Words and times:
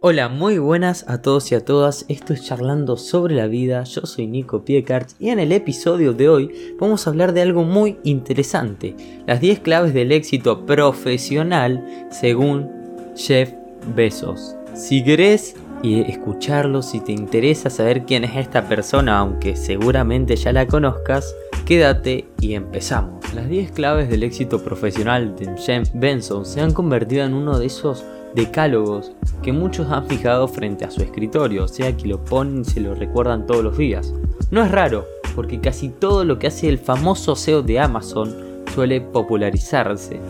Hola, 0.00 0.28
muy 0.28 0.58
buenas 0.58 1.04
a 1.08 1.22
todos 1.22 1.50
y 1.50 1.56
a 1.56 1.64
todas. 1.64 2.04
Esto 2.06 2.32
es 2.32 2.44
Charlando 2.44 2.96
sobre 2.96 3.34
la 3.34 3.48
vida. 3.48 3.82
Yo 3.82 4.02
soy 4.02 4.28
Nico 4.28 4.64
Piecart 4.64 5.10
y 5.18 5.30
en 5.30 5.40
el 5.40 5.50
episodio 5.50 6.12
de 6.12 6.28
hoy 6.28 6.76
vamos 6.78 7.04
a 7.04 7.10
hablar 7.10 7.32
de 7.32 7.42
algo 7.42 7.64
muy 7.64 7.98
interesante: 8.04 8.94
las 9.26 9.40
10 9.40 9.58
claves 9.58 9.94
del 9.94 10.12
éxito 10.12 10.64
profesional 10.66 12.06
según 12.12 12.70
Jeff 13.16 13.50
Bezos. 13.96 14.54
Si 14.72 15.02
querés 15.02 15.56
escucharlo, 15.82 16.82
si 16.82 17.00
te 17.00 17.10
interesa 17.10 17.68
saber 17.68 18.04
quién 18.04 18.22
es 18.22 18.36
esta 18.36 18.68
persona, 18.68 19.18
aunque 19.18 19.56
seguramente 19.56 20.36
ya 20.36 20.52
la 20.52 20.68
conozcas, 20.68 21.34
quédate 21.66 22.28
y 22.40 22.54
empezamos. 22.54 23.34
Las 23.34 23.48
10 23.48 23.72
claves 23.72 24.08
del 24.08 24.22
éxito 24.22 24.62
profesional 24.62 25.34
de 25.34 25.56
Jeff 25.56 25.90
Bezos 25.92 26.46
se 26.46 26.60
han 26.60 26.72
convertido 26.72 27.24
en 27.24 27.34
uno 27.34 27.58
de 27.58 27.66
esos 27.66 28.04
decálogos 28.34 29.12
que 29.42 29.52
muchos 29.52 29.90
han 29.90 30.06
fijado 30.06 30.48
frente 30.48 30.84
a 30.84 30.90
su 30.90 31.02
escritorio, 31.02 31.64
o 31.64 31.68
sea 31.68 31.96
que 31.96 32.08
lo 32.08 32.24
ponen 32.24 32.62
y 32.62 32.64
se 32.64 32.80
lo 32.80 32.94
recuerdan 32.94 33.46
todos 33.46 33.64
los 33.64 33.78
días. 33.78 34.12
No 34.50 34.62
es 34.62 34.70
raro, 34.70 35.06
porque 35.34 35.60
casi 35.60 35.88
todo 35.88 36.24
lo 36.24 36.38
que 36.38 36.48
hace 36.48 36.68
el 36.68 36.78
famoso 36.78 37.36
CEO 37.36 37.62
de 37.62 37.80
Amazon 37.80 38.34
suele 38.74 39.00
popularizarse. 39.00 40.20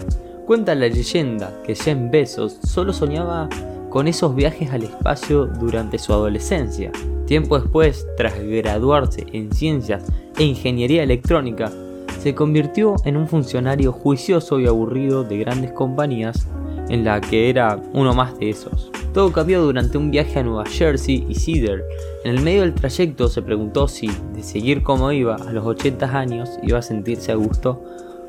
Cuenta 0.47 0.75
la 0.75 0.89
leyenda 0.89 1.53
que 1.65 1.75
Jeff 1.75 1.99
Bezos 2.11 2.59
solo 2.63 2.93
soñaba 2.93 3.49
con 3.91 4.09
esos 4.09 4.35
viajes 4.35 4.71
al 4.71 4.85
espacio 4.85 5.47
durante 5.47 5.99
su 5.99 6.13
adolescencia. 6.13 6.91
Tiempo 7.27 7.59
después, 7.59 8.07
tras 8.17 8.39
graduarse 8.39 9.27
en 9.33 9.53
ciencias 9.53 10.05
e 10.39 10.45
ingeniería 10.45 11.03
electrónica, 11.03 11.71
se 12.21 12.35
convirtió 12.35 12.97
en 13.05 13.17
un 13.17 13.29
funcionario 13.29 13.93
juicioso 13.93 14.59
y 14.59 14.67
aburrido 14.67 15.25
de 15.25 15.39
grandes 15.39 15.73
compañías 15.73 16.47
en 16.89 17.05
la 17.05 17.21
que 17.21 17.51
era 17.51 17.81
uno 17.93 18.15
más 18.15 18.39
de 18.39 18.51
esos. 18.51 18.91
Todo 19.13 19.33
cambió 19.33 19.63
durante 19.63 19.99
un 19.99 20.11
viaje 20.11 20.39
a 20.39 20.43
Nueva 20.43 20.65
Jersey 20.67 21.27
y 21.29 21.35
Cedar. 21.35 21.83
En 22.25 22.37
el 22.37 22.43
medio 22.43 22.63
del 22.63 22.75
trayecto 22.75 23.29
se 23.29 23.43
preguntó 23.43 23.89
si, 23.89 24.11
de 24.35 24.43
seguir 24.43 24.83
como 24.83 25.11
iba 25.13 25.37
a 25.37 25.53
los 25.53 25.65
80 25.65 26.07
años, 26.17 26.51
iba 26.63 26.79
a 26.79 26.83
sentirse 26.83 27.33
a 27.33 27.37
gusto 27.37 27.83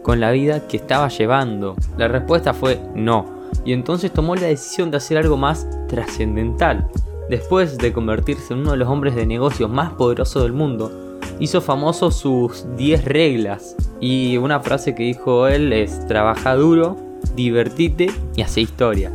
con 0.04 0.20
la 0.20 0.32
vida 0.32 0.68
que 0.68 0.78
estaba 0.78 1.10
llevando. 1.10 1.76
La 1.98 2.08
respuesta 2.08 2.54
fue 2.54 2.80
no, 2.96 3.26
y 3.66 3.74
entonces 3.74 4.12
tomó 4.12 4.36
la 4.36 4.48
decisión 4.48 4.92
de 4.92 4.98
hacer 4.98 5.18
algo 5.18 5.38
más 5.38 5.68
trascendental. 5.88 6.88
Después 7.30 7.78
de 7.78 7.94
convertirse 7.94 8.54
en 8.54 8.62
uno 8.62 8.72
de 8.72 8.78
los 8.78 8.88
hombres 8.88 9.16
de 9.16 9.26
negocios 9.26 9.70
más 9.70 9.94
poderosos 9.94 10.44
del 10.44 10.54
mundo, 10.54 11.20
hizo 11.40 11.62
famoso 11.62 12.10
sus 12.12 12.66
10 12.76 13.06
reglas. 13.06 13.76
Y 14.00 14.38
una 14.38 14.60
frase 14.62 14.96
que 14.96 15.04
dijo 15.04 15.48
él 15.48 15.74
es, 15.74 16.08
trabaja 16.08 16.56
duro, 16.56 16.96
divertite 17.36 18.12
y 18.36 18.42
hace 18.42 18.62
historia. 18.62 19.12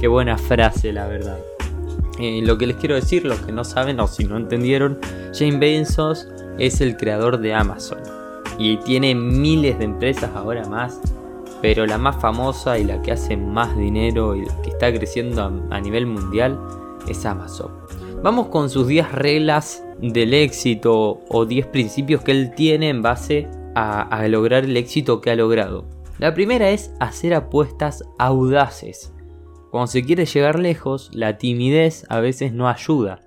Qué 0.00 0.08
buena 0.08 0.38
frase, 0.38 0.92
la 0.92 1.06
verdad. 1.06 1.38
Eh, 2.20 2.40
lo 2.42 2.58
que 2.58 2.66
les 2.66 2.76
quiero 2.76 2.96
decir, 2.96 3.24
los 3.24 3.40
que 3.40 3.52
no 3.52 3.64
saben 3.64 4.00
o 4.00 4.06
si 4.06 4.24
no 4.24 4.36
entendieron, 4.36 4.98
James 5.32 5.60
Bezos 5.60 6.28
es 6.58 6.80
el 6.80 6.96
creador 6.96 7.38
de 7.38 7.54
Amazon 7.54 7.98
y 8.58 8.76
tiene 8.78 9.14
miles 9.14 9.78
de 9.78 9.84
empresas 9.84 10.30
ahora 10.34 10.68
más, 10.68 11.00
pero 11.62 11.86
la 11.86 11.96
más 11.96 12.20
famosa 12.20 12.78
y 12.78 12.84
la 12.84 13.00
que 13.02 13.12
hace 13.12 13.36
más 13.36 13.76
dinero 13.76 14.34
y 14.34 14.44
que 14.62 14.70
está 14.70 14.92
creciendo 14.92 15.66
a, 15.70 15.80
nivel 15.80 16.06
mundial 16.06 16.58
es 17.06 17.24
Amazon. 17.24 17.70
Vamos 18.22 18.48
con 18.48 18.68
sus 18.68 18.88
10 18.88 19.12
reglas 19.12 19.84
del 20.00 20.34
éxito 20.34 21.20
o 21.28 21.46
10 21.46 21.66
principios 21.66 22.22
que 22.22 22.32
él 22.32 22.52
tiene 22.54 22.88
en 22.88 23.00
base 23.00 23.48
a 23.76 24.26
lograr 24.26 24.64
el 24.64 24.76
éxito 24.76 25.20
que 25.20 25.30
ha 25.30 25.36
logrado. 25.36 25.84
La 26.18 26.34
primera 26.34 26.70
es 26.70 26.90
hacer 26.98 27.32
apuestas 27.32 28.02
audaces. 28.18 29.14
Cuando 29.70 29.86
se 29.86 30.02
quiere 30.02 30.26
llegar 30.26 30.58
lejos, 30.58 31.10
la 31.12 31.38
timidez 31.38 32.06
a 32.08 32.18
veces 32.18 32.52
no 32.52 32.68
ayuda. 32.68 33.20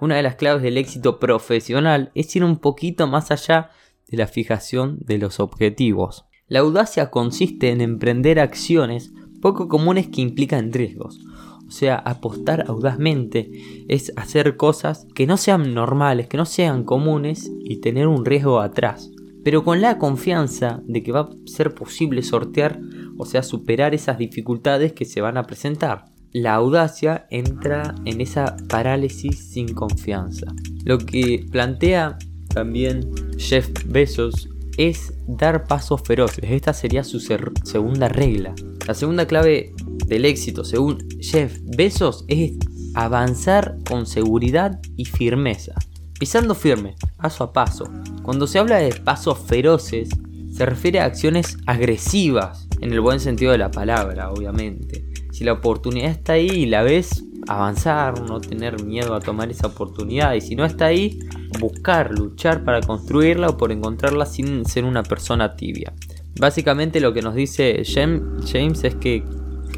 Una 0.00 0.16
de 0.16 0.22
las 0.22 0.36
claves 0.36 0.62
del 0.62 0.78
éxito 0.78 1.18
profesional 1.18 2.10
es 2.14 2.34
ir 2.34 2.42
un 2.42 2.56
poquito 2.56 3.06
más 3.06 3.30
allá 3.30 3.72
de 4.08 4.16
la 4.16 4.26
fijación 4.26 4.96
de 5.00 5.18
los 5.18 5.38
objetivos. 5.38 6.24
La 6.48 6.60
audacia 6.60 7.10
consiste 7.10 7.68
en 7.68 7.82
emprender 7.82 8.40
acciones 8.40 9.12
poco 9.42 9.68
comunes 9.68 10.08
que 10.08 10.22
implican 10.22 10.72
riesgos. 10.72 11.20
O 11.68 11.70
sea, 11.70 11.96
apostar 11.96 12.64
audazmente 12.68 13.50
es 13.86 14.14
hacer 14.16 14.56
cosas 14.56 15.06
que 15.14 15.26
no 15.26 15.36
sean 15.36 15.74
normales, 15.74 16.26
que 16.26 16.38
no 16.38 16.46
sean 16.46 16.84
comunes 16.84 17.52
y 17.64 17.82
tener 17.82 18.06
un 18.06 18.24
riesgo 18.24 18.60
atrás 18.60 19.10
pero 19.44 19.64
con 19.64 19.80
la 19.80 19.98
confianza 19.98 20.82
de 20.86 21.02
que 21.02 21.12
va 21.12 21.20
a 21.20 21.30
ser 21.46 21.74
posible 21.74 22.22
sortear, 22.22 22.80
o 23.16 23.24
sea, 23.24 23.42
superar 23.42 23.94
esas 23.94 24.18
dificultades 24.18 24.92
que 24.92 25.04
se 25.04 25.20
van 25.20 25.36
a 25.36 25.46
presentar. 25.46 26.06
La 26.32 26.54
audacia 26.54 27.26
entra 27.30 27.94
en 28.04 28.20
esa 28.20 28.56
parálisis 28.68 29.50
sin 29.52 29.74
confianza. 29.74 30.46
Lo 30.84 30.98
que 30.98 31.46
plantea 31.50 32.18
también 32.48 33.10
Jeff 33.36 33.68
Bezos 33.86 34.48
es 34.76 35.12
dar 35.26 35.64
pasos 35.64 36.02
feroces. 36.04 36.44
Esta 36.44 36.72
sería 36.72 37.02
su 37.02 37.20
segunda 37.20 38.08
regla. 38.08 38.54
La 38.86 38.94
segunda 38.94 39.26
clave 39.26 39.72
del 40.06 40.24
éxito, 40.24 40.64
según 40.64 40.98
Jeff 41.20 41.58
Bezos, 41.76 42.24
es 42.28 42.52
avanzar 42.94 43.76
con 43.88 44.06
seguridad 44.06 44.80
y 44.96 45.04
firmeza 45.04 45.74
pisando 46.20 46.54
firme, 46.54 46.96
paso 47.16 47.44
a 47.44 47.52
paso. 47.54 47.90
Cuando 48.22 48.46
se 48.46 48.58
habla 48.58 48.76
de 48.76 48.94
pasos 48.94 49.38
feroces, 49.38 50.10
se 50.52 50.66
refiere 50.66 51.00
a 51.00 51.06
acciones 51.06 51.56
agresivas, 51.64 52.68
en 52.82 52.92
el 52.92 53.00
buen 53.00 53.20
sentido 53.20 53.52
de 53.52 53.58
la 53.58 53.70
palabra, 53.70 54.30
obviamente. 54.30 55.06
Si 55.32 55.44
la 55.44 55.54
oportunidad 55.54 56.10
está 56.10 56.34
ahí 56.34 56.50
y 56.50 56.66
la 56.66 56.82
ves, 56.82 57.24
avanzar, 57.48 58.20
no 58.20 58.38
tener 58.38 58.84
miedo 58.84 59.14
a 59.14 59.20
tomar 59.20 59.50
esa 59.50 59.68
oportunidad. 59.68 60.34
Y 60.34 60.42
si 60.42 60.56
no 60.56 60.66
está 60.66 60.86
ahí, 60.86 61.20
buscar, 61.58 62.12
luchar 62.12 62.64
para 62.64 62.82
construirla 62.82 63.48
o 63.48 63.56
por 63.56 63.72
encontrarla 63.72 64.26
sin 64.26 64.66
ser 64.66 64.84
una 64.84 65.02
persona 65.02 65.56
tibia. 65.56 65.94
Básicamente 66.38 67.00
lo 67.00 67.14
que 67.14 67.22
nos 67.22 67.34
dice 67.34 67.82
James 67.86 68.84
es 68.84 68.94
que 68.96 69.24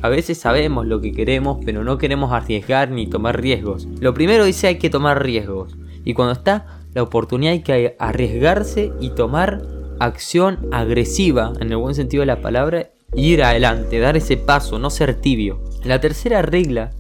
a 0.01 0.09
veces 0.09 0.39
sabemos 0.39 0.87
lo 0.87 1.01
que 1.01 1.13
queremos, 1.13 1.59
pero 1.65 1.85
no 1.85 1.99
queremos 1.99 2.33
arriesgar 2.33 2.91
ni 2.91 3.07
tomar 3.07 3.41
riesgos. 3.41 3.87
Lo 4.01 4.13
primero 4.13 4.45
dice 4.45 4.67
hay 4.67 4.79
que 4.79 4.91
tomar 4.91 5.23
riesgos. 5.23 5.77
Y 6.05 6.15
cuando 6.15 6.33
está 6.33 6.83
la 6.95 7.03
oportunidad 7.03 7.53
hay 7.53 7.63
que 7.63 7.97
arriesgarse 7.99 8.93
y 9.01 9.11
tomar 9.11 9.63
acción 9.99 10.69
agresiva, 10.73 11.53
en 11.61 11.71
el 11.71 11.77
buen 11.77 11.95
sentido 11.95 12.23
de 12.23 12.27
la 12.27 12.41
palabra, 12.41 12.91
ir 13.15 13.43
adelante, 13.43 13.99
dar 13.99 14.17
ese 14.17 14.37
paso, 14.37 14.79
no 14.79 14.91
ser 14.91 15.15
tibio. 15.21 15.63
La 15.85 16.01
tercera 16.01 16.43
regla 16.43 16.91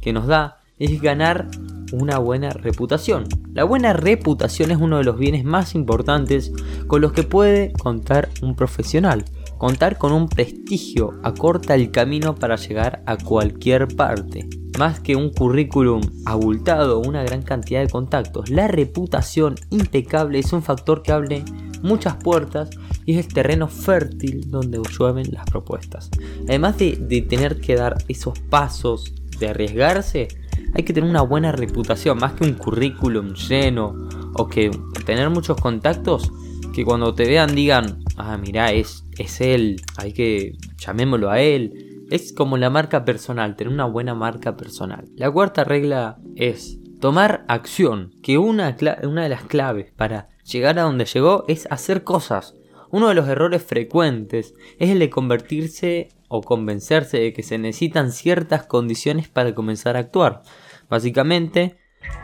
que 0.00 0.12
nos 0.12 0.26
da 0.26 0.58
es 0.78 1.00
ganar 1.00 1.48
una 1.92 2.18
buena 2.18 2.50
reputación. 2.50 3.24
La 3.52 3.64
buena 3.64 3.92
reputación 3.92 4.70
es 4.70 4.78
uno 4.78 4.98
de 4.98 5.04
los 5.04 5.18
bienes 5.18 5.44
más 5.44 5.74
importantes 5.74 6.52
con 6.86 7.00
los 7.00 7.12
que 7.12 7.22
puede 7.22 7.72
contar 7.72 8.28
un 8.42 8.54
profesional. 8.54 9.24
Contar 9.56 9.98
con 9.98 10.12
un 10.12 10.28
prestigio 10.28 11.14
acorta 11.22 11.74
el 11.74 11.90
camino 11.90 12.34
para 12.34 12.56
llegar 12.56 13.02
a 13.06 13.16
cualquier 13.16 13.88
parte 13.88 14.48
más 14.78 15.00
que 15.00 15.16
un 15.16 15.30
currículum 15.30 16.00
abultado 16.24 17.00
una 17.00 17.24
gran 17.24 17.42
cantidad 17.42 17.80
de 17.82 17.90
contactos. 17.90 18.48
La 18.48 18.68
reputación 18.68 19.56
impecable 19.70 20.38
es 20.38 20.52
un 20.52 20.62
factor 20.62 21.02
que 21.02 21.12
abre 21.12 21.44
muchas 21.82 22.16
puertas 22.16 22.70
y 23.04 23.18
es 23.18 23.26
el 23.26 23.32
terreno 23.32 23.68
fértil 23.68 24.50
donde 24.50 24.80
llueven 24.96 25.26
las 25.32 25.44
propuestas. 25.46 26.10
Además 26.48 26.78
de, 26.78 27.26
tener 27.28 27.60
que 27.60 27.74
dar 27.74 27.96
esos 28.08 28.38
pasos 28.38 29.12
de 29.38 29.48
arriesgarse, 29.48 30.28
hay 30.74 30.82
que 30.84 30.92
tener 30.92 31.08
una 31.08 31.22
buena 31.22 31.52
reputación, 31.52 32.18
más 32.18 32.34
que 32.34 32.44
un 32.44 32.54
currículum 32.54 33.34
lleno 33.34 34.08
o 34.34 34.48
que 34.48 34.70
tener 35.04 35.28
muchos 35.30 35.56
contactos 35.60 36.30
que 36.72 36.84
cuando 36.84 37.14
te 37.14 37.26
vean 37.26 37.54
digan, 37.54 38.04
ah, 38.16 38.36
mira, 38.36 38.72
es, 38.72 39.04
es 39.18 39.40
él, 39.40 39.80
hay 39.96 40.12
que 40.12 40.56
llamémoslo 40.78 41.30
a 41.30 41.40
él, 41.40 41.87
es 42.10 42.32
como 42.32 42.56
la 42.56 42.70
marca 42.70 43.04
personal, 43.04 43.56
tener 43.56 43.72
una 43.72 43.86
buena 43.86 44.14
marca 44.14 44.56
personal. 44.56 45.08
La 45.16 45.30
cuarta 45.30 45.64
regla 45.64 46.18
es 46.36 46.78
tomar 47.00 47.44
acción, 47.48 48.12
que 48.22 48.38
una, 48.38 48.76
una 49.02 49.22
de 49.22 49.28
las 49.28 49.44
claves 49.44 49.92
para 49.92 50.28
llegar 50.44 50.78
a 50.78 50.82
donde 50.82 51.04
llegó 51.04 51.44
es 51.48 51.66
hacer 51.70 52.04
cosas. 52.04 52.54
Uno 52.90 53.08
de 53.08 53.14
los 53.14 53.28
errores 53.28 53.62
frecuentes 53.62 54.54
es 54.78 54.90
el 54.90 54.98
de 54.98 55.10
convertirse 55.10 56.08
o 56.28 56.42
convencerse 56.42 57.18
de 57.18 57.32
que 57.32 57.42
se 57.42 57.58
necesitan 57.58 58.12
ciertas 58.12 58.66
condiciones 58.66 59.28
para 59.28 59.54
comenzar 59.54 59.96
a 59.96 60.00
actuar. 60.00 60.42
Básicamente 60.88 61.77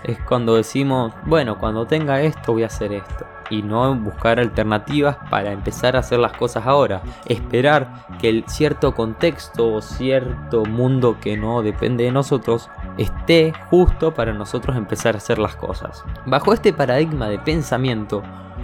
es 0.05 0.19
cuando 0.21 0.57
decimos, 0.57 1.13
bueno, 1.25 1.59
cuando 1.59 1.87
tenga 1.87 2.21
esto 2.21 2.53
voy 2.53 2.63
a 2.63 2.67
hacer 2.67 2.93
esto 2.93 3.27
y 3.51 3.63
no 3.63 3.95
buscar 3.95 4.41
alternativas 4.41 5.17
para 5.31 5.53
empezar 5.53 5.97
a 5.97 6.01
hacer 6.01 6.19
las 6.19 6.33
cosas 6.33 6.67
ahora. 6.67 7.03
Esperar 7.27 8.07
que 8.19 8.29
el 8.29 8.45
cierto 8.47 8.95
contexto 8.95 9.75
o 9.75 9.83
cierto 9.83 10.65
mundo 10.65 11.19
que 11.21 11.37
no 11.37 11.63
depende 11.63 12.05
de 12.05 12.13
nosotros 12.13 12.71
esté 12.99 13.53
justo 13.71 14.15
para 14.15 14.33
nosotros 14.33 14.77
empezar 14.77 15.15
a 15.15 15.19
hacer 15.19 15.39
las 15.39 15.57
cosas. 15.57 16.05
Bajo 16.27 16.53
este 16.53 16.73
paradigma 16.73 17.29
de 17.29 17.39
pensamiento, 17.39 18.23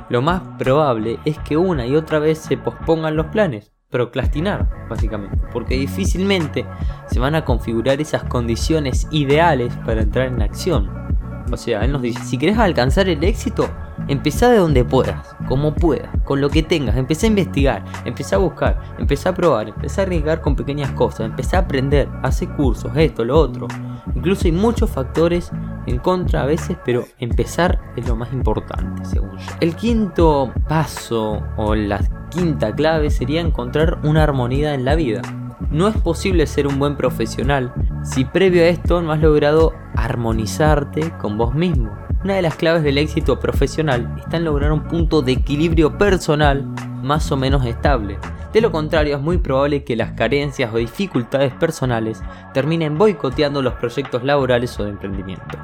lo 0.09 0.23
más 0.23 0.43
probable 0.59 1.19
es 1.25 1.39
que 1.39 1.57
una 1.57 1.87
y 1.87 1.97
otra 1.97 2.19
vez 2.19 2.39
se 2.39 2.57
pospongan 2.57 3.17
los 3.17 3.27
planes. 3.27 3.73
procrastinar, 3.91 4.69
básicamente, 4.89 5.37
porque 5.53 5.75
difícilmente 5.75 6.65
se 7.07 7.19
van 7.19 7.35
a 7.35 7.45
configurar 7.45 8.01
esas 8.01 8.23
condiciones 8.23 9.09
ideales 9.11 9.77
para 9.85 10.03
entrar 10.03 10.29
en 10.29 10.43
acción. 10.43 11.10
O 11.53 11.57
sea, 11.57 11.85
él 11.85 11.93
nos 11.93 12.03
dice, 12.03 12.23
si 12.25 12.39
querés 12.39 12.59
alcanzar 12.59 13.09
el 13.09 13.23
éxito, 13.25 13.69
empezá 14.09 14.51
de 14.51 14.59
donde 14.59 14.85
puedas, 14.85 15.37
como 15.49 15.75
puedas, 15.75 16.09
con 16.25 16.41
lo 16.41 16.49
que 16.49 16.63
tengas, 16.63 16.97
empezá 16.97 17.27
a 17.27 17.29
investigar, 17.29 17.85
empezá 18.05 18.37
a 18.37 18.39
buscar, 18.39 18.81
empezá 18.99 19.31
a 19.31 19.35
probar, 19.35 19.69
empezá 19.69 20.03
a 20.03 20.05
arriesgar 20.05 20.41
con 20.41 20.57
pequeñas 20.57 20.91
cosas, 20.93 21.27
empezá 21.27 21.59
a 21.59 21.61
aprender, 21.61 22.09
hace 22.23 22.49
cursos, 22.49 22.93
esto, 22.97 23.25
lo 23.25 23.39
otro. 23.39 23.67
Incluso 24.15 24.47
hay 24.47 24.53
muchos 24.53 24.91
factores 24.91 25.51
en 25.87 25.99
contra 25.99 26.43
a 26.43 26.47
veces, 26.47 26.77
pero 26.85 27.05
empezar 27.19 27.81
es 27.97 28.07
lo 28.07 28.17
más 28.17 28.33
importante, 28.33 29.05
según 29.05 29.37
yo. 29.39 29.47
El 29.61 29.75
quinto 29.75 30.53
paso 30.69 31.43
o 31.57 31.75
la 31.75 32.01
quinta 32.31 32.75
clave 32.75 33.11
sería 33.11 33.41
encontrar 33.41 33.99
una 34.05 34.23
armonía 34.23 34.75
en 34.75 34.85
la 34.85 34.95
vida. 34.95 35.23
No 35.71 35.89
es 35.89 35.97
posible 35.97 36.47
ser 36.47 36.67
un 36.67 36.79
buen 36.79 36.97
profesional 36.97 37.73
si 38.03 38.25
previo 38.25 38.63
a 38.63 38.67
esto 38.67 39.03
no 39.03 39.13
has 39.13 39.21
logrado 39.21 39.75
armonizarte 40.05 41.13
con 41.19 41.39
vos 41.39 41.55
mismo. 41.55 41.91
Una 42.23 42.35
de 42.35 42.43
las 42.43 42.57
claves 42.57 42.83
del 42.83 42.99
éxito 42.99 43.39
profesional 43.39 44.15
está 44.19 44.37
en 44.37 44.45
lograr 44.45 44.73
un 44.73 44.83
punto 44.83 45.23
de 45.23 45.33
equilibrio 45.33 45.97
personal 45.97 46.67
más 47.03 47.31
o 47.33 47.37
menos 47.37 47.65
estable. 47.65 48.19
De 48.53 48.61
lo 48.61 48.73
contrario, 48.73 49.17
es 49.17 49.23
muy 49.23 49.39
probable 49.39 49.85
que 49.85 49.97
las 49.97 50.13
carencias 50.13 50.73
o 50.75 50.79
dificultades 50.79 51.53
personales 51.55 52.23
terminen 52.53 52.99
boicoteando 52.99 53.63
los 53.63 53.75
proyectos 53.75 54.25
laborales 54.25 54.79
o 54.81 54.85
de 54.85 54.91
emprendimiento. 54.91 55.59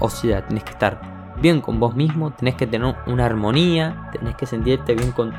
O 0.00 0.08
sea, 0.08 0.44
tenés 0.46 0.64
que 0.64 0.72
estar 0.72 1.00
bien 1.40 1.60
con 1.60 1.78
vos 1.78 1.94
mismo, 1.94 2.32
tenés 2.32 2.54
que 2.54 2.66
tener 2.66 2.94
una 3.06 3.26
armonía, 3.26 4.08
tenés 4.12 4.34
que 4.36 4.46
sentirte 4.46 4.94
bien 4.94 5.12
con 5.12 5.32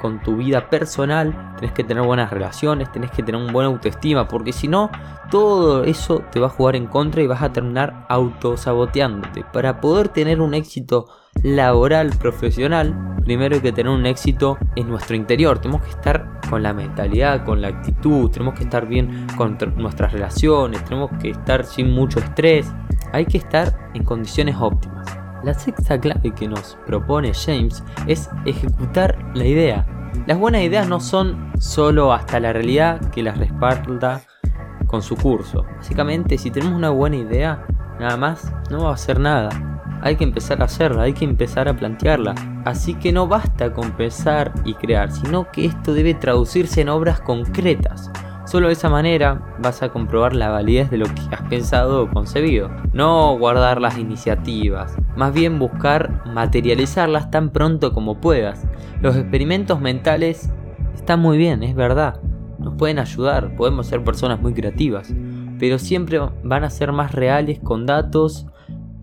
con 0.00 0.22
tu 0.22 0.36
vida 0.36 0.68
personal, 0.68 1.54
tenés 1.56 1.72
que 1.72 1.84
tener 1.84 2.02
buenas 2.02 2.30
relaciones, 2.30 2.90
tenés 2.90 3.10
que 3.10 3.22
tener 3.22 3.40
una 3.40 3.52
buena 3.52 3.68
autoestima, 3.68 4.26
porque 4.26 4.52
si 4.52 4.66
no, 4.66 4.90
todo 5.30 5.84
eso 5.84 6.24
te 6.32 6.40
va 6.40 6.46
a 6.46 6.50
jugar 6.50 6.76
en 6.76 6.86
contra 6.86 7.22
y 7.22 7.26
vas 7.26 7.42
a 7.42 7.52
terminar 7.52 8.06
autosaboteándote. 8.08 9.44
Para 9.52 9.80
poder 9.80 10.08
tener 10.08 10.40
un 10.40 10.54
éxito 10.54 11.06
laboral, 11.42 12.10
profesional, 12.18 13.16
primero 13.24 13.54
hay 13.54 13.60
que 13.60 13.72
tener 13.72 13.92
un 13.92 14.06
éxito 14.06 14.58
en 14.76 14.88
nuestro 14.88 15.16
interior. 15.16 15.58
Tenemos 15.58 15.82
que 15.82 15.90
estar 15.90 16.40
con 16.48 16.62
la 16.62 16.72
mentalidad, 16.72 17.44
con 17.44 17.60
la 17.60 17.68
actitud, 17.68 18.30
tenemos 18.30 18.54
que 18.54 18.64
estar 18.64 18.86
bien 18.86 19.26
con 19.36 19.56
nuestras 19.76 20.12
relaciones, 20.12 20.84
tenemos 20.84 21.10
que 21.20 21.30
estar 21.30 21.64
sin 21.64 21.92
mucho 21.92 22.18
estrés. 22.18 22.72
Hay 23.12 23.26
que 23.26 23.38
estar 23.38 23.90
en 23.94 24.04
condiciones 24.04 24.56
óptimas. 24.58 24.99
La 25.42 25.54
sexta 25.54 25.98
clave 25.98 26.32
que 26.32 26.46
nos 26.46 26.76
propone 26.86 27.32
James 27.32 27.82
es 28.06 28.28
ejecutar 28.44 29.18
la 29.34 29.46
idea. 29.46 29.86
Las 30.26 30.38
buenas 30.38 30.62
ideas 30.62 30.86
no 30.86 31.00
son 31.00 31.52
solo 31.58 32.12
hasta 32.12 32.40
la 32.40 32.52
realidad 32.52 33.00
que 33.10 33.22
las 33.22 33.38
respalda 33.38 34.20
con 34.86 35.00
su 35.00 35.16
curso. 35.16 35.64
Básicamente, 35.76 36.36
si 36.36 36.50
tenemos 36.50 36.76
una 36.76 36.90
buena 36.90 37.16
idea, 37.16 37.64
nada 37.98 38.18
más, 38.18 38.52
no 38.70 38.84
va 38.84 38.90
a 38.90 38.94
hacer 38.94 39.18
nada. 39.18 39.48
Hay 40.02 40.16
que 40.16 40.24
empezar 40.24 40.60
a 40.60 40.66
hacerla, 40.66 41.02
hay 41.02 41.14
que 41.14 41.24
empezar 41.24 41.68
a 41.68 41.76
plantearla. 41.76 42.34
Así 42.66 42.94
que 42.94 43.12
no 43.12 43.26
basta 43.26 43.72
con 43.72 43.92
pensar 43.92 44.52
y 44.64 44.74
crear, 44.74 45.10
sino 45.10 45.50
que 45.50 45.64
esto 45.64 45.94
debe 45.94 46.14
traducirse 46.14 46.82
en 46.82 46.90
obras 46.90 47.20
concretas. 47.20 48.10
Solo 48.50 48.66
de 48.66 48.72
esa 48.72 48.88
manera 48.88 49.54
vas 49.60 49.80
a 49.80 49.90
comprobar 49.90 50.34
la 50.34 50.48
validez 50.48 50.90
de 50.90 50.98
lo 50.98 51.04
que 51.04 51.20
has 51.30 51.42
pensado 51.42 52.02
o 52.02 52.10
concebido. 52.10 52.68
No 52.92 53.38
guardar 53.38 53.80
las 53.80 53.96
iniciativas, 53.96 54.96
más 55.14 55.32
bien 55.32 55.60
buscar 55.60 56.24
materializarlas 56.26 57.30
tan 57.30 57.50
pronto 57.50 57.92
como 57.92 58.20
puedas. 58.20 58.66
Los 59.02 59.14
experimentos 59.14 59.80
mentales 59.80 60.50
están 60.96 61.20
muy 61.20 61.38
bien, 61.38 61.62
es 61.62 61.76
verdad. 61.76 62.20
Nos 62.58 62.74
pueden 62.74 62.98
ayudar, 62.98 63.54
podemos 63.54 63.86
ser 63.86 64.02
personas 64.02 64.42
muy 64.42 64.52
creativas, 64.52 65.14
pero 65.60 65.78
siempre 65.78 66.18
van 66.42 66.64
a 66.64 66.70
ser 66.70 66.90
más 66.90 67.12
reales 67.12 67.60
con 67.60 67.86
datos 67.86 68.48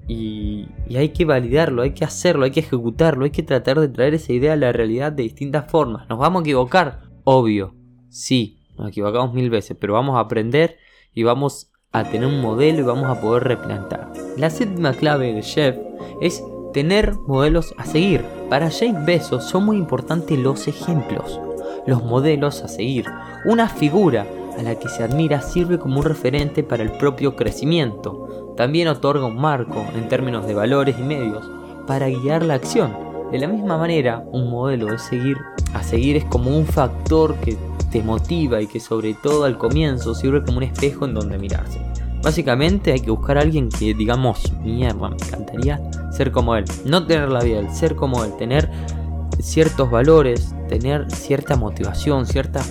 y, 0.10 0.68
y, 0.90 0.98
hay 0.98 1.14
que 1.14 1.24
validarlo, 1.24 1.84
hay 1.84 1.92
que 1.92 2.04
hacerlo, 2.04 2.44
hay 2.44 2.52
que 2.52 2.60
ejecutarlo, 2.60 3.24
hay 3.24 3.32
que 3.32 3.44
tratar 3.44 3.80
de 3.80 3.88
traer 3.88 4.14
esa 4.14 4.34
idea 4.34 4.54
a 4.54 4.58
la 4.58 4.74
realidad 4.74 5.14
de 5.14 5.24
distintas 5.24 5.72
formas. 5.72 6.10
¿Nos 6.10 6.20
vamos 6.20 6.42
a 6.42 6.44
equivocar? 6.44 7.00
Obvio, 7.24 7.76
sí, 8.10 8.57
nos 8.78 8.90
equivocamos 8.90 9.34
mil 9.34 9.50
veces, 9.50 9.78
pero 9.80 9.94
vamos 9.94 10.18
a 10.18 10.22
aprender 10.22 10.78
y 11.14 11.24
vamos 11.24 11.72
a 11.92 12.04
tener 12.04 12.28
un 12.28 12.42
modelo 12.42 12.80
y 12.80 12.84
vamos 12.84 13.06
a 13.06 13.20
poder 13.20 13.44
replantar. 13.46 14.12
La 14.38 14.50
séptima 14.50 14.94
clave 14.94 15.34
de 15.34 15.42
Chef 15.42 15.76
es 16.22 16.44
tener 16.74 17.14
modelos 17.28 17.74
a 17.78 17.86
seguir. 17.86 18.24
Para 18.50 18.70
James 18.70 19.06
Bezos 19.06 19.46
son 19.46 19.66
muy 19.66 19.78
importantes 19.78 20.38
los 20.38 20.68
ejemplos, 20.68 21.40
los 21.86 22.04
modelos 22.04 22.62
a 22.62 22.68
seguir. 22.68 23.06
Una 23.46 23.68
figura 23.68 24.28
a 24.58 24.64
la 24.64 24.76
que 24.76 24.90
se 24.90 25.04
admira 25.04 25.42
sirve 25.42 25.80
como 25.80 26.00
un 26.00 26.06
referente 26.06 26.64
para 26.64 26.84
el 26.84 26.92
propio 26.92 27.36
crecimiento. 27.36 28.54
También 28.56 28.88
otorga 28.88 29.26
un 29.26 29.38
marco 29.38 29.86
en 29.96 30.08
términos 30.08 30.48
de 30.48 30.54
valores 30.54 30.98
y 31.00 31.04
medios 31.04 31.50
para 31.86 32.10
guiar 32.10 32.44
la 32.44 32.56
acción. 32.56 33.07
De 33.32 33.40
la 33.40 33.48
misma 33.48 33.78
manera, 33.78 34.24
un 34.32 34.50
modelo 34.50 34.86
de 34.86 34.98
seguir 34.98 35.38
a 35.74 35.84
seguir 35.84 36.16
es 36.16 36.24
como 36.26 36.56
un 36.56 36.66
factor 36.66 37.36
que 37.36 37.58
te 37.92 38.02
motiva 38.02 38.62
y 38.62 38.68
que 38.68 38.80
sobre 38.80 39.14
todo 39.16 39.44
al 39.44 39.58
comienzo 39.58 40.16
sirve 40.16 40.44
como 40.44 40.58
un 40.58 40.64
espejo 40.64 41.06
en 41.06 41.14
donde 41.14 41.38
mirarse. 41.38 41.82
Básicamente 42.24 42.94
hay 42.94 43.02
que 43.02 43.12
buscar 43.12 43.38
a 43.38 43.42
alguien 43.42 43.68
que 43.70 43.94
digamos, 43.94 44.54
mierda, 44.64 45.10
me 45.10 45.16
encantaría 45.16 45.80
ser 46.12 46.32
como 46.32 46.56
él. 46.56 46.64
No 46.86 47.06
tener 47.06 47.30
la 47.30 47.44
vida, 47.44 47.70
ser 47.74 47.96
como 47.96 48.24
él, 48.24 48.32
tener 48.38 48.70
ciertos 49.40 49.92
valores, 49.92 50.56
tener 50.70 51.12
cierta 51.12 51.58
motivación, 51.58 52.26
cierta 52.26 52.62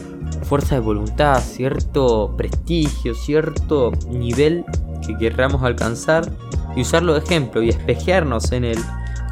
fuerza 0.43 0.77
de 0.77 0.81
voluntad, 0.81 1.41
cierto 1.41 2.35
prestigio, 2.35 3.15
cierto 3.15 3.93
nivel 4.11 4.65
que 5.07 5.17
querramos 5.19 5.63
alcanzar 5.63 6.31
y 6.75 6.81
usarlo 6.81 7.13
de 7.13 7.21
ejemplo 7.21 7.63
y 7.63 7.69
espejearnos 7.69 8.53
en 8.53 8.65
él 8.65 8.79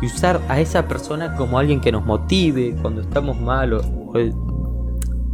y 0.00 0.06
usar 0.06 0.40
a 0.48 0.60
esa 0.60 0.86
persona 0.86 1.34
como 1.36 1.58
alguien 1.58 1.80
que 1.80 1.92
nos 1.92 2.04
motive 2.04 2.76
cuando 2.80 3.00
estamos 3.00 3.40
malos 3.40 3.86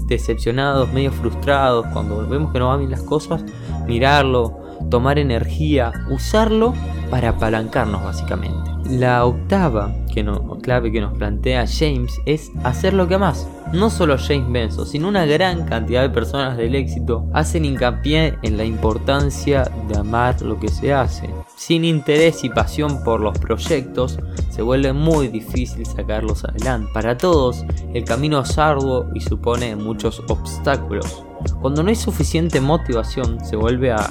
decepcionados, 0.06 0.92
medio 0.92 1.12
frustrados, 1.12 1.86
cuando 1.92 2.26
vemos 2.28 2.52
que 2.52 2.58
no 2.58 2.68
van 2.68 2.80
bien 2.80 2.90
las 2.90 3.02
cosas, 3.02 3.44
mirarlo, 3.86 4.58
tomar 4.90 5.18
energía, 5.18 5.92
usarlo 6.10 6.74
para 7.10 7.30
apalancarnos 7.30 8.02
básicamente. 8.02 8.70
La 8.90 9.24
octava 9.24 9.94
que 10.12 10.24
no, 10.24 10.58
clave 10.58 10.90
que 10.90 11.00
nos 11.00 11.16
plantea 11.16 11.64
James 11.66 12.20
es 12.26 12.50
hacer 12.64 12.92
lo 12.92 13.06
que 13.06 13.18
más. 13.18 13.48
No 13.72 13.88
solo 13.88 14.16
James 14.18 14.50
Benson, 14.50 14.86
sino 14.86 15.08
una 15.08 15.26
gran 15.26 15.64
cantidad 15.66 16.02
de 16.02 16.10
personas 16.10 16.56
del 16.56 16.74
éxito 16.74 17.26
hacen 17.32 17.64
hincapié 17.64 18.36
en 18.42 18.56
la 18.56 18.64
importancia 18.64 19.70
de 19.88 19.96
amar 19.96 20.42
lo 20.42 20.58
que 20.58 20.68
se 20.68 20.92
hace. 20.92 21.30
Sin 21.54 21.84
interés 21.84 22.42
y 22.42 22.48
pasión 22.48 23.04
por 23.04 23.20
los 23.20 23.38
proyectos, 23.38 24.18
se 24.60 24.64
vuelve 24.64 24.92
muy 24.92 25.28
difícil 25.28 25.86
sacarlos 25.86 26.44
adelante. 26.44 26.90
Para 26.92 27.16
todos, 27.16 27.64
el 27.94 28.04
camino 28.04 28.40
es 28.40 28.58
arduo 28.58 29.06
y 29.14 29.20
supone 29.20 29.74
muchos 29.74 30.22
obstáculos. 30.28 31.24
Cuando 31.62 31.82
no 31.82 31.88
hay 31.88 31.94
suficiente 31.94 32.60
motivación, 32.60 33.42
se 33.42 33.56
vuelve 33.56 33.90
a, 33.90 34.10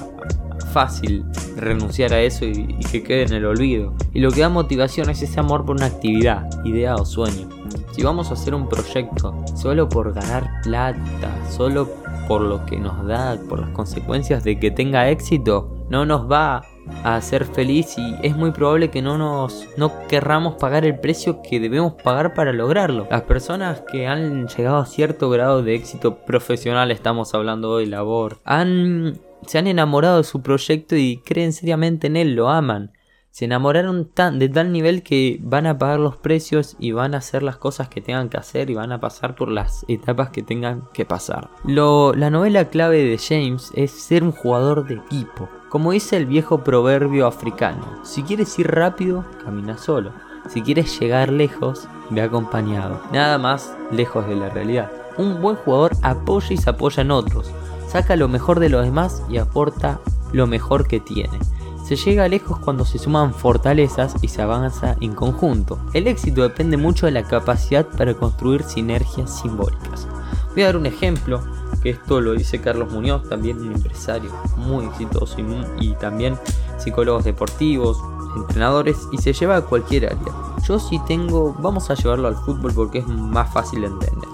fácil 0.74 1.24
renunciar 1.56 2.14
a 2.14 2.22
eso 2.22 2.46
y, 2.46 2.80
que 2.92 3.04
quede 3.04 3.26
en 3.26 3.34
el 3.34 3.46
olvido. 3.46 3.94
Y 4.12 4.22
lo 4.22 4.32
que 4.32 4.42
da 4.42 4.50
motivación 4.50 5.12
es 5.12 5.22
ese 5.22 5.40
amor 5.40 5.68
por 5.68 5.76
una 5.76 5.86
actividad, 5.86 6.50
idea 6.66 6.96
o 6.96 7.06
sueño. 7.06 7.48
Si 7.92 8.02
vamos 8.02 8.32
a 8.32 8.34
hacer 8.34 8.56
un 8.56 8.68
proyecto 8.68 9.46
solo 9.56 9.88
por 9.88 10.14
ganar 10.14 10.50
plata, 10.64 11.30
solo 11.52 11.88
por 12.28 12.42
lo 12.42 12.66
que 12.66 12.80
nos 12.80 13.06
da, 13.06 13.40
por 13.48 13.60
las 13.60 13.70
consecuencias 13.70 14.44
de 14.44 14.60
que 14.60 14.72
tenga 14.72 15.12
éxito, 15.12 15.86
no 15.92 16.08
nos 16.08 16.28
va 16.28 16.66
a 17.04 17.16
hacer 17.16 17.46
feliz 17.46 17.98
y 17.98 18.16
es 18.24 18.36
muy 18.36 18.52
probable 18.52 18.90
que 18.90 19.02
no 19.02 19.18
nos 19.18 19.68
no 19.78 20.08
querramos 20.08 20.56
pagar 20.56 20.86
el 20.86 21.00
precio 21.00 21.42
que 21.42 21.60
debemos 21.60 21.94
pagar 21.94 22.34
para 22.34 22.54
lograrlo. 22.54 23.08
Las 23.10 23.24
personas 23.24 23.84
que 23.92 24.08
han 24.08 24.48
llegado 24.48 24.78
a 24.78 24.86
cierto 24.86 25.30
grado 25.30 25.64
de 25.64 25.76
éxito 25.76 26.26
profesional, 26.26 26.92
estamos 26.92 27.34
hablando 27.34 27.70
hoy 27.72 27.86
labor, 27.86 28.40
han 28.44 29.20
se 29.46 29.58
han 29.58 29.68
enamorado 29.68 30.18
de 30.18 30.24
su 30.24 30.42
proyecto 30.42 30.96
y 30.96 31.22
creen 31.26 31.54
seriamente 31.54 32.08
en 32.08 32.18
él, 32.18 32.36
lo 32.36 32.50
aman. 32.50 32.92
Se 33.32 33.46
enamoraron 33.46 34.10
tan, 34.10 34.40
de 34.40 34.50
tal 34.50 34.72
nivel 34.72 35.04
que 35.04 35.40
van 35.42 35.68
a 35.68 35.78
pagar 35.78 36.00
los 36.00 36.18
precios 36.18 36.76
y 36.80 36.92
van 36.92 37.14
a 37.14 37.20
hacer 37.20 37.44
las 37.44 37.58
cosas 37.58 37.88
que 37.88 38.02
tengan 38.02 38.28
que 38.28 38.38
hacer 38.38 38.70
y 38.70 38.74
van 38.74 38.92
a 38.92 39.00
pasar 39.00 39.36
por 39.36 39.50
las 39.50 39.86
etapas 39.88 40.32
que 40.32 40.42
tengan 40.42 40.90
que 40.94 41.06
pasar. 41.06 41.50
Lo, 41.64 42.14
la 42.14 42.32
novela 42.32 42.70
clave 42.70 43.04
de 43.04 43.18
James 43.18 43.72
es 43.76 43.92
ser 43.92 44.24
un 44.24 44.32
jugador 44.32 44.88
de 44.88 44.96
equipo. 44.96 45.48
Como 45.70 45.92
dice 45.92 46.18
el 46.18 46.26
viejo 46.26 46.64
proverbio 46.64 47.28
africano, 47.28 47.86
si 48.04 48.24
quieres 48.24 48.58
ir 48.60 48.68
rápido, 48.72 49.24
camina 49.44 49.78
solo. 49.78 50.12
Si 50.50 50.62
quieres 50.62 51.00
llegar 51.00 51.32
lejos, 51.32 51.88
ve 52.10 52.22
acompañado. 52.22 53.02
Nada 53.12 53.38
más 53.38 53.76
lejos 53.92 54.28
de 54.28 54.36
la 54.36 54.50
realidad. 54.50 54.92
Un 55.18 55.42
buen 55.42 55.56
jugador 55.56 55.92
apoya 56.02 56.54
y 56.54 56.58
se 56.58 56.70
apoya 56.70 57.02
en 57.04 57.12
otros 57.12 57.52
saca 57.90 58.16
lo 58.16 58.28
mejor 58.28 58.60
de 58.60 58.70
los 58.70 58.86
demás 58.86 59.24
y 59.30 59.38
aporta 59.38 60.00
lo 60.32 60.46
mejor 60.46 60.88
que 60.88 61.00
tiene. 61.00 61.40
Se 61.84 61.96
llega 61.96 62.28
lejos 62.28 62.60
cuando 62.60 62.86
se 62.86 63.00
suman 63.00 63.34
fortalezas 63.34 64.14
y 64.22 64.28
se 64.28 64.44
avanza 64.44 64.96
en 65.02 65.16
conjunto. 65.16 65.80
El 65.94 66.08
éxito 66.08 66.44
depende 66.44 66.78
mucho 66.78 67.08
de 67.08 67.14
la 67.14 67.24
capacidad 67.24 67.88
para 67.88 68.14
construir 68.14 68.62
sinergias 68.62 69.42
simbólicas. 69.42 70.08
Voy 70.54 70.62
a 70.62 70.68
dar 70.68 70.78
un 70.78 70.86
ejemplo, 70.86 71.42
que 71.82 71.92
esto 71.92 72.22
lo 72.22 72.34
dice 72.34 72.60
Carlos 72.60 72.92
Muñoz, 72.92 73.28
también 73.28 73.60
un 73.60 73.74
empresario 73.74 74.32
muy 74.58 74.86
exitoso 74.86 75.38
y, 75.80 75.94
también 75.94 76.38
psicólogos 76.78 77.24
deportivos, 77.24 78.02
entrenadores 78.36 79.08
y 79.12 79.18
se 79.18 79.34
lleva 79.34 79.58
a 79.58 79.62
cualquier 79.62 80.06
área. 80.08 80.34
Yo 80.64 80.80
si 80.80 81.00
tengo, 81.06 81.56
vamos 81.60 81.90
a 81.90 81.96
llevarlo 81.96 82.28
al 82.28 82.36
fútbol 82.36 82.74
porque 82.74 83.00
es 83.00 83.08
más 83.08 83.52
fácil 83.52 83.82
de 83.82 83.88
entender. 83.88 84.30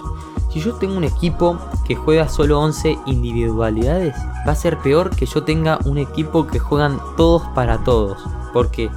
Si 0.56 0.62
yo 0.62 0.74
tengo 0.76 0.96
un 0.96 1.04
equipo 1.04 1.58
que 1.86 1.96
juega 1.96 2.30
solo 2.30 2.62
11 2.62 2.98
individualidades, 3.08 4.16
va 4.48 4.54
a 4.54 4.56
ser 4.56 4.78
peor 4.78 5.10
que 5.10 5.26
yo 5.26 5.44
tenga 5.44 5.80
un 5.84 5.98
equipo 5.98 6.48
que 6.48 6.60
juegan 6.60 6.98
todos 7.18 7.42
para 7.54 7.84
todos. 7.84 8.24
Porque, 8.54 8.90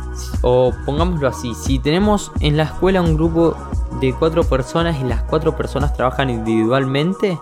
o 0.42 0.72
pongámoslo 0.86 1.26
así, 1.26 1.54
si 1.54 1.80
tenemos 1.80 2.30
en 2.38 2.56
la 2.56 2.62
escuela 2.62 3.02
un 3.02 3.16
grupo 3.16 3.56
de 4.00 4.14
cuatro 4.14 4.44
personas 4.44 5.00
y 5.00 5.04
las 5.04 5.22
cuatro 5.24 5.56
personas 5.56 5.94
trabajan 5.94 6.30
individualmente, 6.30 7.40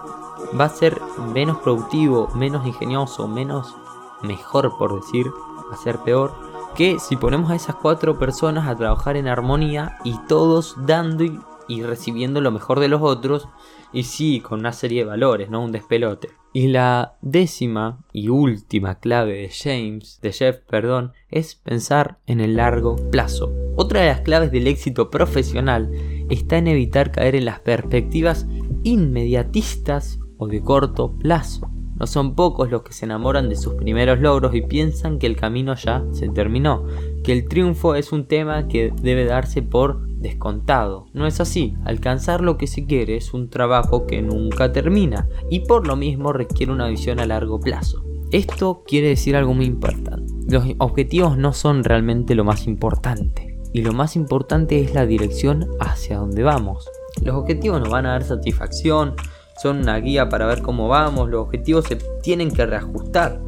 va 0.59 0.65
a 0.65 0.71
ser 0.71 1.01
menos 1.33 1.59
productivo, 1.59 2.29
menos 2.35 2.67
ingenioso, 2.67 3.29
menos 3.29 3.75
mejor 4.23 4.77
por 4.79 5.01
decir, 5.01 5.27
va 5.71 5.75
a 5.75 5.83
ser 5.83 5.99
peor 5.99 6.33
que 6.77 6.99
si 6.99 7.17
ponemos 7.17 7.51
a 7.51 7.55
esas 7.55 7.77
cuatro 7.77 8.19
personas 8.19 8.69
a 8.69 8.77
trabajar 8.77 9.17
en 9.17 9.29
armonía 9.29 9.97
y 10.05 10.19
todos 10.29 10.77
dando 10.87 11.25
y, 11.25 11.41
y 11.69 11.83
recibiendo 11.83 12.41
lo 12.41 12.51
mejor 12.51 12.81
de 12.81 12.89
los 12.89 13.01
otros 13.03 13.49
y 13.93 14.03
sí, 14.03 14.41
con 14.41 14.61
una 14.61 14.73
serie 14.73 15.01
de 15.01 15.09
valores, 15.09 15.49
no 15.49 15.65
un 15.65 15.73
despelote. 15.73 16.29
Y 16.53 16.69
la 16.69 17.17
décima 17.23 18.05
y 18.13 18.29
última 18.29 18.99
clave 18.99 19.35
de 19.35 19.51
James, 19.51 20.19
de 20.21 20.33
Jeff, 20.33 20.59
perdón, 20.69 21.13
es 21.31 21.55
pensar 21.55 22.19
en 22.27 22.41
el 22.41 22.57
largo 22.57 22.97
plazo. 23.11 23.53
Otra 23.77 24.01
de 24.01 24.09
las 24.09 24.21
claves 24.21 24.53
del 24.53 24.67
éxito 24.67 25.11
profesional 25.11 25.91
está 26.29 26.59
en 26.59 26.69
evitar 26.69 27.11
caer 27.11 27.37
en 27.37 27.45
las 27.45 27.61
perspectivas 27.61 28.47
inmediatistas 28.83 30.19
o 30.39 30.47
de 30.47 30.61
corto 30.63 31.13
plazo. 31.13 31.71
No 31.99 32.07
son 32.07 32.35
pocos 32.35 32.71
los 32.71 32.83
que 32.83 32.93
se 32.93 33.07
enamoran 33.07 33.49
de 33.49 33.57
sus 33.57 33.73
primeros 33.75 34.21
logros 34.21 34.55
y 34.55 34.61
piensan 34.61 35.19
que 35.19 35.27
el 35.27 35.37
camino 35.37 35.75
ya 35.75 36.05
se 36.13 36.29
terminó, 36.29 36.85
que 37.25 37.33
el 37.33 37.49
triunfo 37.49 37.95
es 37.95 38.13
un 38.13 38.27
tema 38.27 38.69
que 38.69 38.93
debe 39.01 39.25
darse 39.25 39.63
por 39.63 40.07
descontado. 40.07 41.07
No 41.15 41.27
es 41.27 41.41
así, 41.41 41.75
alcanzar 41.85 42.43
lo 42.43 42.59
que 42.59 42.67
se 42.67 42.85
quiere 42.85 43.17
es 43.17 43.33
un 43.33 43.49
trabajo 43.49 44.07
que 44.07 44.21
nunca 44.21 44.73
termina 44.73 45.29
y 45.51 45.61
por 45.61 45.87
lo 45.87 45.97
mismo 45.97 46.35
requiere 46.35 46.73
una 46.73 46.89
visión 46.89 47.19
a 47.19 47.27
largo 47.27 47.61
plazo. 47.61 48.03
Esto 48.31 48.83
quiere 48.87 49.09
decir 49.09 49.37
algo 49.37 49.55
muy 49.55 49.65
importante. 49.65 50.35
Los 50.49 50.65
objetivos 50.79 51.39
no 51.39 51.53
son 51.53 51.83
realmente 51.83 52.35
lo 52.35 52.45
más 52.45 52.67
importante 52.67 53.59
y 53.73 53.83
lo 53.83 53.93
más 53.93 54.17
importante 54.17 54.81
es 54.81 54.95
la 54.95 55.07
dirección 55.07 55.67
hacia 55.81 56.19
donde 56.19 56.43
vamos. 56.43 56.89
Los 57.23 57.37
objetivos 57.37 57.81
nos 57.81 57.89
van 57.89 58.07
a 58.07 58.11
dar 58.11 58.25
satisfacción, 58.25 59.15
son 59.61 59.79
una 59.79 59.99
guía 59.99 60.29
para 60.29 60.47
ver 60.47 60.63
cómo 60.63 60.89
vamos, 60.89 61.29
los 61.29 61.43
objetivos 61.43 61.87
se 61.87 61.97
tienen 62.23 62.51
que 62.51 62.67
reajustar. 62.67 63.41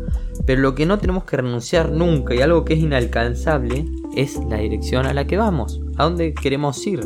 Pero 0.46 0.62
lo 0.62 0.74
que 0.74 0.86
no 0.86 0.98
tenemos 0.98 1.24
que 1.24 1.36
renunciar 1.36 1.90
nunca 1.90 2.34
y 2.34 2.40
algo 2.40 2.64
que 2.64 2.74
es 2.74 2.80
inalcanzable 2.80 3.84
es 4.16 4.40
la 4.48 4.56
dirección 4.58 5.04
a 5.04 5.12
la 5.12 5.26
que 5.26 5.36
vamos, 5.36 5.80
a 5.96 6.04
dónde 6.04 6.32
queremos 6.32 6.84
ir. 6.86 7.00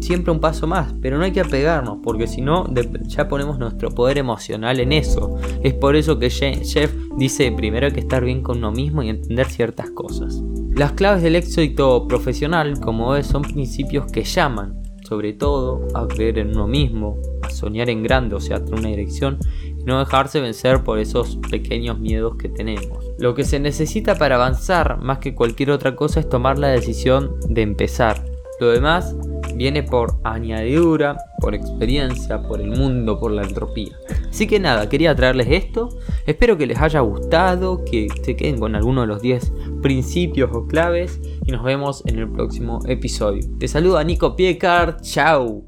Siempre 0.00 0.32
un 0.32 0.40
paso 0.40 0.66
más, 0.66 0.94
pero 1.02 1.18
no 1.18 1.24
hay 1.24 1.32
que 1.32 1.40
apegarnos 1.40 1.98
porque 2.02 2.26
si 2.26 2.40
no 2.40 2.66
ya 3.02 3.28
ponemos 3.28 3.58
nuestro 3.58 3.90
poder 3.90 4.18
emocional 4.18 4.80
en 4.80 4.92
eso. 4.92 5.36
Es 5.62 5.74
por 5.74 5.96
eso 5.96 6.18
que 6.18 6.30
Jeff 6.30 6.94
dice 7.16 7.52
primero 7.52 7.86
hay 7.86 7.92
que 7.92 8.00
estar 8.00 8.24
bien 8.24 8.42
con 8.42 8.58
uno 8.58 8.72
mismo 8.72 9.02
y 9.02 9.10
entender 9.10 9.48
ciertas 9.48 9.90
cosas. 9.90 10.40
Las 10.74 10.92
claves 10.92 11.22
del 11.22 11.36
éxito 11.36 12.06
profesional, 12.06 12.78
como 12.80 13.10
ves, 13.10 13.26
son 13.26 13.42
principios 13.42 14.10
que 14.10 14.22
llaman, 14.22 14.80
sobre 15.08 15.32
todo 15.32 15.88
a 15.94 16.06
creer 16.06 16.38
en 16.38 16.50
uno 16.50 16.66
mismo, 16.66 17.16
a 17.42 17.48
soñar 17.48 17.88
en 17.88 18.02
grande, 18.02 18.36
o 18.36 18.40
sea, 18.40 18.62
tener 18.62 18.80
una 18.80 18.90
dirección, 18.90 19.38
y 19.64 19.84
no 19.84 19.98
dejarse 20.00 20.40
vencer 20.40 20.84
por 20.84 20.98
esos 20.98 21.38
pequeños 21.50 21.98
miedos 21.98 22.36
que 22.36 22.50
tenemos. 22.50 23.04
Lo 23.18 23.34
que 23.34 23.44
se 23.44 23.58
necesita 23.58 24.16
para 24.16 24.34
avanzar 24.34 25.00
más 25.00 25.18
que 25.18 25.34
cualquier 25.34 25.70
otra 25.70 25.96
cosa 25.96 26.20
es 26.20 26.28
tomar 26.28 26.58
la 26.58 26.68
decisión 26.68 27.36
de 27.48 27.62
empezar. 27.62 28.22
Lo 28.60 28.68
demás 28.68 29.16
viene 29.54 29.82
por 29.82 30.16
añadidura, 30.24 31.16
por 31.40 31.54
experiencia, 31.54 32.42
por 32.42 32.60
el 32.60 32.70
mundo, 32.70 33.18
por 33.18 33.30
la 33.30 33.42
entropía. 33.42 33.96
Así 34.28 34.46
que 34.46 34.58
nada, 34.58 34.88
quería 34.88 35.14
traerles 35.14 35.48
esto. 35.50 35.88
Espero 36.26 36.56
que 36.58 36.66
les 36.66 36.78
haya 36.78 37.00
gustado, 37.00 37.84
que 37.84 38.08
se 38.22 38.36
queden 38.36 38.58
con 38.58 38.74
alguno 38.74 39.02
de 39.02 39.06
los 39.06 39.22
10 39.22 39.52
principios 39.82 40.50
o 40.52 40.66
claves 40.66 41.20
y 41.44 41.52
nos 41.52 41.62
vemos 41.62 42.02
en 42.06 42.18
el 42.18 42.28
próximo 42.30 42.80
episodio. 42.86 43.42
Te 43.58 43.68
saluda 43.68 44.04
Nico 44.04 44.36
Piecard, 44.36 45.00
chao. 45.00 45.64